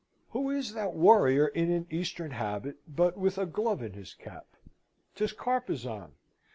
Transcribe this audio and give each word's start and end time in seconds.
Who 0.31 0.49
is 0.49 0.73
that 0.73 0.95
warrior 0.95 1.47
in 1.49 1.69
an 1.71 1.85
Eastern 1.91 2.31
habit, 2.31 2.77
but 2.87 3.19
with 3.19 3.37
a 3.37 3.45
glove 3.45 3.83
in 3.83 3.93
his 3.93 4.15
cap? 4.15 4.47
'Tis 5.13 5.31
Carpezan. 5.31 6.13